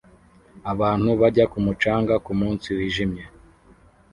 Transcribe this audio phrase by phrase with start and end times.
[0.71, 3.23] Abantu bajya ku mucanga kumunsi wijimye